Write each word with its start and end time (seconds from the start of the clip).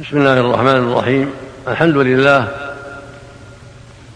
بسم 0.00 0.16
الله 0.16 0.40
الرحمن 0.40 0.92
الرحيم. 0.92 1.30
الحمد 1.68 1.96
لله 1.96 2.48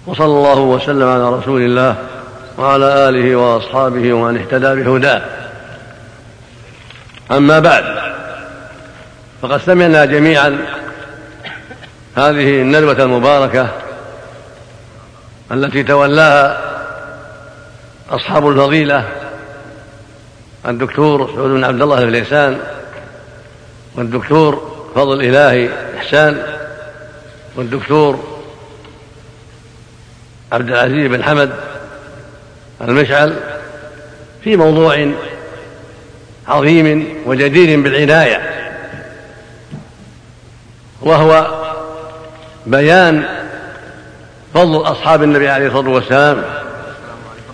وصلى 0.07 0.26
الله 0.26 0.58
وسلم 0.58 1.08
على 1.08 1.30
رسول 1.33 1.62
الله 1.62 1.96
وعلى 2.58 3.08
آله 3.08 3.37
وأصحابه 3.37 4.12
ومن 4.12 4.36
اهتدى 4.36 4.82
بهداه. 4.82 5.22
أما 7.30 7.58
بعد 7.58 7.84
فقد 9.42 9.60
سمعنا 9.60 10.04
جميعا 10.04 10.58
هذه 12.16 12.62
الندوة 12.62 13.03
المباركة 13.03 13.69
التي 15.53 15.82
تولاها 15.82 16.60
أصحاب 18.10 18.48
الفضيلة 18.48 19.09
الدكتور 20.69 21.30
سعود 21.34 21.51
بن 21.51 21.64
عبد 21.64 21.82
الله 21.82 21.98
الفليسان 21.98 22.60
والدكتور 23.95 24.73
فضل 24.95 25.20
إلهي 25.20 25.69
إحسان. 25.98 26.42
والدكتور 27.56 28.24
عبد 30.52 30.68
العزيز 30.70 31.06
بن 31.06 31.24
حمد 31.24 31.52
المشعل 32.80 33.37
في 34.45 34.56
موضوع 34.56 35.12
عظيم 36.48 37.09
وجدير 37.27 37.80
بالعناية 37.80 38.41
وهو 41.02 41.46
بيان 42.66 43.24
فضل 44.54 44.76
أصحاب 44.82 45.23
النبي 45.23 45.48
عليه 45.48 45.66
الصلاة 45.66 45.90
والسلام 45.90 46.45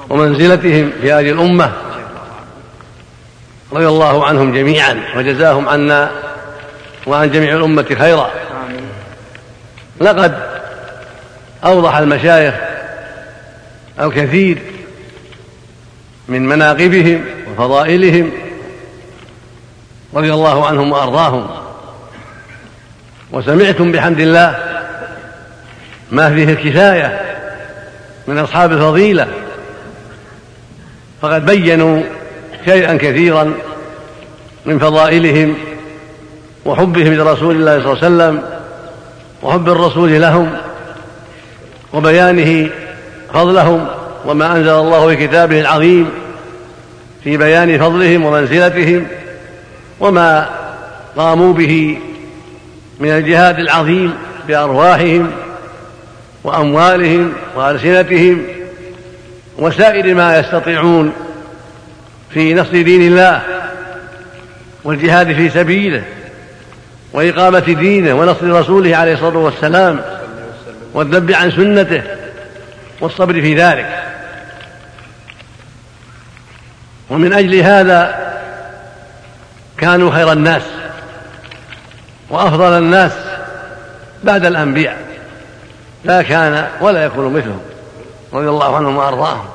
ومنزلتهم 0.08 0.92
في 1.00 1.12
هذه 1.12 1.30
الأمة 1.30 1.72
رضي 3.72 3.88
الله 3.88 4.26
عنهم 4.26 4.54
جميعا 4.54 5.04
وجزاهم 5.16 5.68
عنا 5.68 6.10
وعن 7.06 7.30
جميع 7.30 7.56
الأمة 7.56 7.96
خيرا. 7.98 8.30
لقد 10.00 10.38
أوضح 11.64 11.96
المشايخ 11.96 12.54
الكثير 14.00 14.58
من 16.28 16.46
مناقبهم 16.48 17.24
وفضائلهم 17.50 18.32
رضي 20.14 20.32
الله 20.32 20.66
عنهم 20.66 20.92
وأرضاهم. 20.92 21.46
وسمعتم 23.32 23.92
بحمد 23.92 24.20
الله 24.20 24.58
ما 26.10 26.34
فيه 26.34 26.44
الكفاية 26.44 27.20
من 28.26 28.38
أصحاب 28.38 28.72
الفضيلة. 28.72 29.28
فقد 31.22 31.46
بينوا 31.46 32.02
شيئا 32.64 32.96
كثيرا 32.96 33.54
من 34.66 34.78
فضائلهم 34.78 35.69
وحبهم 36.64 37.14
لرسول 37.14 37.56
الله 37.56 37.82
صلى 37.82 37.92
الله 37.92 38.04
عليه 38.04 38.34
وسلم 38.34 38.42
وحب 39.42 39.68
الرسول 39.68 40.20
لهم 40.20 40.52
وبيانه 41.92 42.70
فضلهم 43.34 43.86
وما 44.24 44.56
أنزل 44.56 44.68
الله 44.70 45.08
في 45.08 45.26
كتابه 45.26 45.60
العظيم 45.60 46.10
في 47.24 47.36
بيان 47.36 47.78
فضلهم 47.78 48.24
ومنزلتهم 48.24 49.06
وما 50.00 50.48
قاموا 51.16 51.52
به 51.52 51.98
من 53.00 53.10
الجهاد 53.10 53.58
العظيم 53.58 54.14
بأرواحهم 54.48 55.30
وأموالهم 56.44 57.32
وألسنتهم 57.56 58.42
وسائر 59.58 60.14
ما 60.14 60.38
يستطيعون 60.38 61.12
في 62.30 62.54
نصر 62.54 62.82
دين 62.82 63.02
الله 63.02 63.42
والجهاد 64.84 65.32
في 65.32 65.48
سبيله 65.50 66.02
وإقامة 67.12 67.58
دينه 67.58 68.14
ونصر 68.14 68.46
رسوله 68.60 68.96
عليه 68.96 69.14
الصلاة 69.14 69.38
والسلام 69.38 70.00
والذب 70.92 71.32
عن 71.32 71.50
سنته 71.50 72.02
والصبر 73.00 73.32
في 73.32 73.54
ذلك. 73.54 74.02
ومن 77.10 77.32
أجل 77.32 77.54
هذا 77.54 78.30
كانوا 79.78 80.10
خير 80.10 80.32
الناس 80.32 80.62
وأفضل 82.30 82.78
الناس 82.78 83.12
بعد 84.24 84.46
الأنبياء. 84.46 84.96
لا 86.04 86.22
كان 86.22 86.68
ولا 86.80 87.04
يكون 87.04 87.32
مثلهم 87.32 87.60
رضي 88.32 88.48
الله 88.48 88.76
عنهم 88.76 88.96
وأرضاهم. 88.96 89.48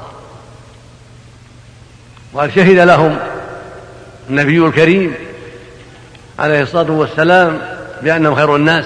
وقد 2.34 2.52
شهد 2.52 2.78
لهم 2.80 3.18
النبي 4.30 4.58
الكريم 4.58 5.14
عليه 6.40 6.62
الصلاة 6.62 6.92
والسلام 6.92 7.60
بأنهم 8.02 8.36
خير 8.36 8.56
الناس 8.56 8.86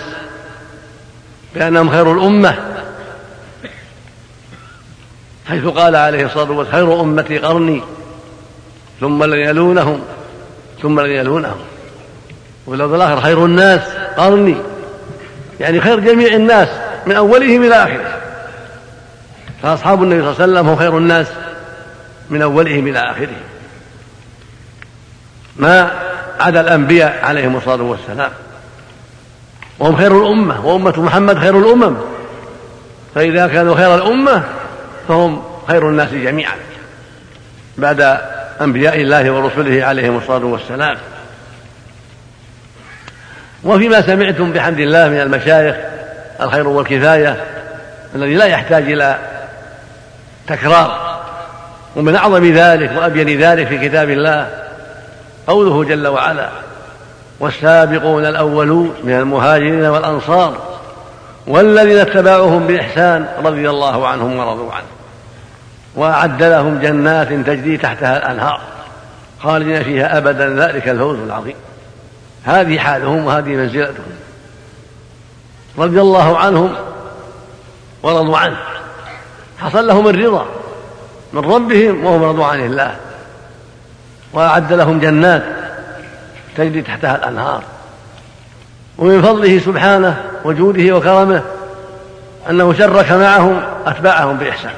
بأنهم 1.55 1.89
خير 1.89 2.13
الأمة. 2.13 2.55
حيث 5.47 5.65
قال 5.65 5.95
عليه 5.95 6.25
الصلاة 6.25 6.51
والسلام 6.51 6.87
خير 6.87 7.01
أمتي 7.01 7.37
قرني 7.37 7.81
ثم 8.99 9.23
الذين 9.23 9.45
يلونهم 9.45 10.01
ثم 10.81 10.99
الذين 10.99 11.15
يلونهم. 11.15 11.59
واللفظ 12.65 12.93
الآخر 12.93 13.21
خير 13.21 13.45
الناس 13.45 13.81
قرني. 14.17 14.55
يعني 15.59 15.81
خير 15.81 15.99
جميع 15.99 16.33
الناس 16.33 16.69
من 17.05 17.15
أولهم 17.15 17.63
إلى 17.63 17.75
آخره. 17.75 18.19
فأصحاب 19.63 20.03
النبي 20.03 20.21
صلى 20.21 20.31
الله 20.31 20.41
عليه 20.41 20.51
وسلم 20.53 20.69
هم 20.69 20.75
خير 20.75 20.97
الناس 20.97 21.27
من 22.29 22.41
أولهم 22.41 22.87
إلى 22.87 22.99
آخره. 22.99 23.35
ما 25.55 26.08
عدا 26.39 26.61
الأنبياء 26.61 27.19
عليهم 27.23 27.57
الصلاة 27.57 27.83
والسلام. 27.83 28.31
وهم 29.79 29.95
خير 29.95 30.21
الأمة 30.21 30.65
وأمة 30.65 31.01
محمد 31.01 31.37
خير 31.37 31.59
الأمم. 31.59 31.95
فإذا 33.15 33.47
كانوا 33.47 33.75
خير 33.75 33.95
الأمة 33.95 34.43
فهم 35.07 35.43
خير 35.67 35.89
الناس 35.89 36.09
جميعا. 36.09 36.55
بعد 37.77 38.17
أنبياء 38.61 39.01
الله 39.01 39.31
ورسله 39.31 39.85
عليهم 39.85 40.17
الصلاة 40.17 40.45
والسلام. 40.45 40.97
وفيما 43.63 44.01
سمعتم 44.01 44.51
بحمد 44.51 44.79
الله 44.79 45.09
من 45.09 45.21
المشايخ 45.21 45.75
الخير 46.41 46.67
والكفاية 46.67 47.45
الذي 48.15 48.35
لا 48.35 48.45
يحتاج 48.45 48.91
إلى 48.91 49.17
تكرار. 50.47 51.19
ومن 51.95 52.15
أعظم 52.15 52.53
ذلك 52.53 52.91
وأبين 52.97 53.41
ذلك 53.41 53.67
في 53.67 53.89
كتاب 53.89 54.09
الله 54.09 54.68
قوله 55.49 55.83
جل 55.83 56.07
وعلا 56.07 56.49
والسابقون 57.39 58.25
الأولون 58.25 58.93
من 59.03 59.13
المهاجرين 59.13 59.85
والأنصار 59.85 60.57
والذين 61.47 61.97
اتبعوهم 61.97 62.67
بإحسان 62.67 63.27
رضي 63.45 63.69
الله 63.69 64.07
عنهم 64.07 64.37
ورضوا 64.39 64.71
عنه 64.73 64.87
وأعد 65.95 66.43
لهم 66.43 66.79
جنات 66.79 67.27
تجري 67.27 67.77
تحتها 67.77 68.17
الأنهار 68.17 68.61
خالدين 69.39 69.83
فيها 69.83 70.17
أبدا. 70.17 70.49
ذلك 70.49 70.89
الفوز 70.89 71.19
العظيم. 71.19 71.55
هذه 72.43 72.79
حالهم 72.79 73.25
وهذه 73.25 73.49
منزلتهم. 73.49 74.03
رضي 75.77 76.01
الله 76.01 76.37
عنهم 76.37 76.75
ورضوا 78.03 78.37
عنه. 78.37 78.57
حصل 79.59 79.87
لهم 79.87 80.07
الرضا 80.07 80.45
من 81.33 81.51
ربهم 81.51 82.05
وهم 82.05 82.23
رضوا 82.23 82.45
عن 82.45 82.65
الله. 82.65 82.95
وأعد 84.33 84.73
لهم 84.73 84.99
جنات 84.99 85.43
تجري 86.57 86.81
تحتها 86.81 87.15
الأنهار. 87.15 87.63
ومن 88.97 89.21
فضله 89.21 89.59
سبحانه 89.59 90.17
وجوده 90.43 90.95
وكرمه 90.95 91.41
أنه 92.49 92.73
شرك 92.73 93.11
معهم 93.11 93.61
أتباعهم 93.85 94.37
بإحسان. 94.37 94.73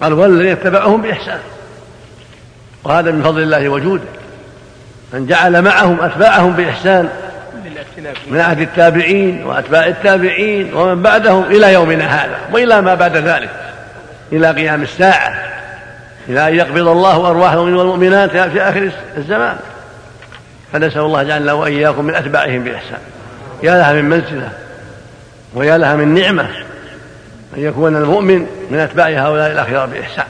قال 0.00 0.12
والذين 0.12 0.52
اتبعهم 0.52 1.02
بإحسان 1.02 1.38
وهذا 2.84 3.10
من 3.10 3.22
فضل 3.22 3.42
الله 3.42 3.68
وجوده. 3.68 4.04
أن 5.14 5.26
جعل 5.26 5.62
معهم 5.62 6.00
أتباعهم 6.00 6.52
بإحسان 6.52 7.08
من 8.30 8.40
عهد 8.40 8.60
التابعين 8.60 9.44
وأتباع 9.44 9.86
التابعين 9.86 10.74
ومن 10.74 11.02
بعدهم 11.02 11.44
إلى 11.44 11.72
يومنا 11.72 12.24
هذا 12.24 12.38
وإلى 12.52 12.80
ما 12.80 12.94
بعد 12.94 13.16
ذلك 13.16 13.50
إلى 14.32 14.50
قيام 14.50 14.82
الساعة. 14.82 15.49
إلى 16.30 16.48
أن 16.48 16.54
يقبض 16.54 16.88
الله 16.88 17.30
أرواح 17.30 17.52
المؤمنين 17.52 17.76
والمؤمنات 17.76 18.30
في 18.30 18.62
آخر 18.62 18.90
الزمان. 19.16 19.56
فنسأل 20.72 21.00
الله 21.00 21.22
جعلنا 21.22 21.52
وإياكم 21.52 22.04
من 22.04 22.14
أتباعهم 22.14 22.64
بإحسان. 22.64 22.98
يا 23.62 23.74
لها 23.74 23.92
من 23.92 24.04
منزلة 24.04 24.48
ويا 25.54 25.78
لها 25.78 25.96
من 25.96 26.14
نعمة 26.14 26.48
أن 27.56 27.62
يكون 27.62 27.96
المؤمن 27.96 28.46
من 28.70 28.78
أتباع 28.78 29.06
هؤلاء 29.06 29.52
الأخيار 29.52 29.86
بإحسان. 29.86 30.26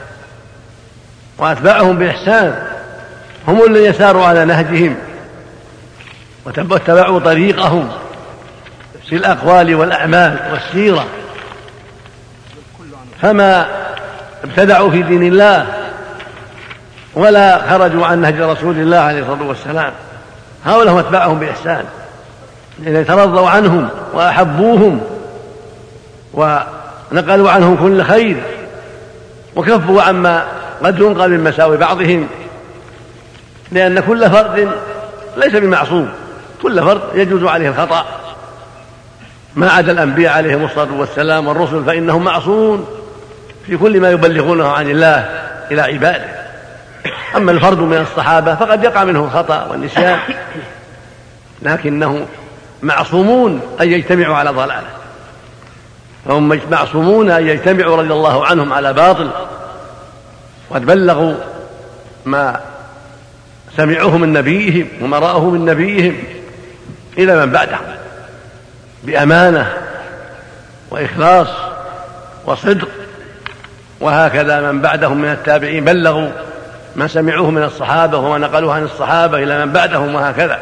وأتباعهم 1.37 1.97
بإحسان 1.97 2.55
هم 3.47 3.65
الذين 3.65 3.93
ساروا 3.93 4.25
على 4.25 4.45
نهجهم 4.45 4.95
واتبعوا 6.45 7.19
طريقهم 7.19 7.89
في 9.09 9.15
الأقوال 9.15 9.75
والأعمال 9.75 10.37
والسيرة. 10.51 11.05
فما 13.21 13.67
ابتدعوا 14.43 14.91
في 14.91 15.01
دين 15.01 15.23
الله 15.23 15.80
ولا 17.15 17.69
خرجوا 17.69 18.05
عن 18.05 18.21
نهج 18.21 18.41
رسول 18.41 18.75
الله 18.75 18.97
عليه 18.97 19.21
الصلاة 19.21 19.47
والسلام. 19.47 19.91
هؤلاء 20.65 20.93
هم 20.93 20.97
أتباعهم 20.97 21.39
بإحسان. 21.39 21.85
إذا 22.85 23.03
ترضوا 23.03 23.49
عنهم 23.49 23.89
وأحبوهم 24.13 25.01
ونقلوا 26.33 27.51
عنهم 27.51 27.75
كل 27.75 28.03
خير 28.03 28.37
وكفوا 29.55 30.01
عما 30.01 30.43
قد 30.83 30.99
ينقل 30.99 31.29
من 31.29 31.43
مساوي 31.43 31.77
بعضهم 31.77 32.27
لأن 33.71 33.99
كل 33.99 34.29
فرد 34.29 34.69
ليس 35.37 35.55
بمعصوم. 35.55 36.09
كل 36.61 36.83
فرد 36.83 37.01
يجوز 37.13 37.43
عليه 37.43 37.69
الخطأ. 37.69 38.05
ما 39.55 39.71
عدا 39.71 39.91
الأنبياء 39.91 40.33
عليهم 40.33 40.65
الصلاة 40.65 40.93
والسلام 40.93 41.47
والرسل 41.47 41.83
فإنهم 41.85 42.23
معصومون 42.23 42.87
في 43.65 43.77
كل 43.77 43.99
ما 43.99 44.11
يبلغونه 44.11 44.67
عن 44.67 44.89
الله 44.89 45.29
إلى 45.71 45.81
عباده. 45.81 46.40
أما 47.35 47.51
الفرد 47.51 47.79
من 47.79 47.97
الصحابة 47.97 48.55
فقد 48.55 48.83
يقع 48.83 49.03
منه 49.03 49.23
الخطأ 49.25 49.67
والنسيان. 49.69 50.19
لكنه 51.61 52.27
معصومون 52.81 53.61
أن 53.81 53.91
يجتمعوا 53.91 54.35
على 54.35 54.49
ضلالة. 54.49 54.87
فهم 56.25 56.59
معصومون 56.71 57.31
أن 57.31 57.47
يجتمعوا 57.47 57.97
رضي 57.97 58.13
الله 58.13 58.45
عنهم 58.45 58.73
على 58.73 58.93
باطل. 58.93 59.29
وقد 60.69 60.85
بلغوا 60.85 61.33
ما 62.25 62.59
سمعوه 63.77 64.17
من 64.17 64.33
نبيهم 64.33 64.87
وما 65.01 65.19
رأوه 65.19 65.49
من 65.49 65.65
نبيهم 65.65 66.23
إلى 67.17 67.45
من 67.45 67.51
بعدهم 67.51 67.85
بأمانة 69.03 69.73
وإخلاص 70.91 71.47
وصدق. 72.45 72.87
وهكذا 73.99 74.71
من 74.71 74.81
بعدهم 74.81 75.17
من 75.17 75.29
التابعين 75.31 75.85
بلغوا 75.85 76.29
ما 76.95 77.07
سمعوه 77.07 77.51
من 77.51 77.63
الصحابة 77.63 78.17
وما 78.17 78.37
نقلوه 78.37 78.73
عن 78.73 78.83
الصحابة 78.83 79.37
إلى 79.37 79.65
من 79.65 79.71
بعدهم 79.71 80.15
وهكذا 80.15 80.59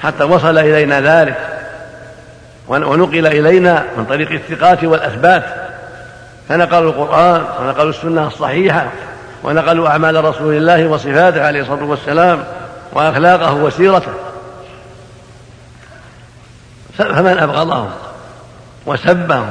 حتى 0.00 0.24
وصل 0.24 0.58
إلينا 0.58 1.00
ذلك. 1.00 1.38
ونقل 2.68 3.26
إلينا 3.26 3.84
من 3.96 4.04
طريق 4.04 4.30
الثقات 4.30 4.84
والأثبات. 4.84 5.44
فنقلوا 6.48 6.90
القرآن 6.90 7.44
ونقلوا 7.60 7.90
السنة 7.90 8.26
الصحيحة 8.26 8.86
ونقلوا 9.42 9.88
أعمال 9.88 10.24
رسول 10.24 10.56
الله 10.56 10.86
وصفاته 10.86 11.46
عليه 11.46 11.60
الصلاة 11.60 11.84
والسلام 11.84 12.44
وأخلاقه 12.92 13.54
وسيرته. 13.54 14.12
فمن 16.98 17.38
أبغضهم 17.38 17.90
وسبهم؟ 18.86 19.50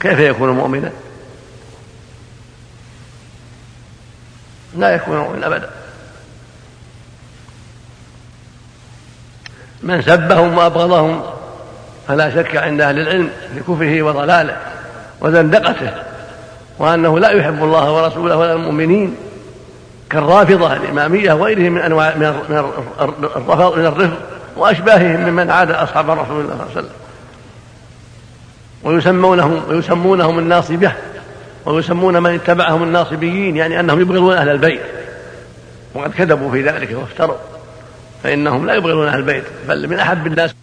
كيف 0.00 0.18
يكون 0.18 0.50
مؤمنا 0.50 0.90
لا 4.76 4.94
يكون 4.94 5.16
مؤمنا 5.16 5.46
أبدا. 5.46 5.70
من 9.82 10.02
سبهم 10.02 10.58
وأبغضهم 10.58 11.22
فلا 12.08 12.30
شك 12.30 12.56
عند 12.56 12.80
أهل 12.80 12.98
العلم 12.98 13.30
في 13.54 13.60
كفره 13.60 14.02
وضلاله 14.02 14.56
وزندقته 15.20 15.90
وأنه 16.78 17.18
لا 17.18 17.30
يحب 17.30 17.64
الله 17.64 17.92
ورسوله 17.92 18.36
ولا 18.36 18.52
المؤمنين 18.52 19.16
كالرافضة 20.10 20.72
الإمامية 20.72 21.32
وغيرهم 21.32 21.72
من 21.72 21.80
أنواع 21.80 22.14
من 22.14 22.24
الرفض 22.24 23.78
من 23.78 23.86
الرفض 23.86 24.16
وأشباههم 24.56 25.20
ممن 25.20 25.50
عاد 25.50 25.70
أصحاب 25.70 26.10
رسول 26.10 26.40
الله 26.40 26.54
صلى 26.54 26.62
الله 26.62 26.62
عليه 26.62 26.72
وسلم. 26.72 26.90
ويسمونهم 28.82 29.62
ويسمونهم 29.68 30.38
الناصبة. 30.38 30.92
ويسمون 31.70 32.22
من 32.22 32.34
اتبعهم 32.34 32.82
الناصبيين 32.82 33.56
يعني 33.56 33.80
أنهم 33.80 34.00
يبغضون 34.00 34.36
أهل 34.36 34.48
البيت. 34.48 34.80
وقد 35.94 36.10
كذبوا 36.10 36.50
في 36.50 36.62
ذلك 36.62 36.88
وافتروا. 36.92 37.36
فإنهم 38.22 38.66
لا 38.66 38.74
يبغضون 38.74 39.06
أهل 39.06 39.18
البيت 39.18 39.44
بل 39.68 39.88
من 39.88 39.98
أحب 39.98 40.26
الناس. 40.26 40.54